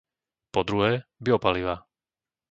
[0.53, 0.91] Po druhé,
[1.23, 1.75] biopalivá.